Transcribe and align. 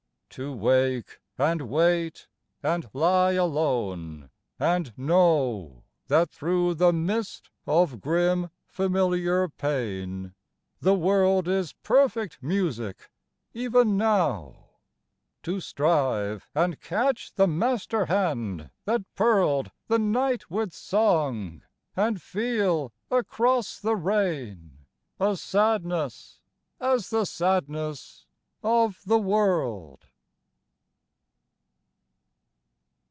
To 0.35 0.53
wake, 0.53 1.19
and 1.37 1.63
wait, 1.63 2.29
and 2.63 2.89
lie 2.93 3.33
alone, 3.33 4.29
and 4.57 4.97
know 4.97 5.83
That 6.07 6.29
through 6.29 6.75
the 6.75 6.93
mist 6.93 7.49
of 7.67 7.99
grim 7.99 8.49
familiar 8.65 9.49
pain 9.49 10.33
The 10.79 10.93
world 10.93 11.49
is 11.49 11.73
perfect 11.73 12.41
music 12.41 13.11
even 13.53 13.97
now; 13.97 14.69
To 15.43 15.59
strive 15.59 16.49
and 16.55 16.79
catch 16.79 17.33
the 17.33 17.45
master 17.47 18.05
hand 18.05 18.69
that 18.85 19.01
pearled 19.15 19.69
The 19.87 19.99
night 19.99 20.49
with 20.49 20.71
song, 20.71 21.61
and 21.93 22.21
feel, 22.21 22.93
across 23.09 23.79
the 23.81 23.97
rain, 23.97 24.85
A 25.19 25.35
sadness 25.35 26.39
as 26.79 27.09
the 27.09 27.25
sadness 27.25 28.27
of 28.63 29.01
the 29.05 29.19
world. 29.19 30.05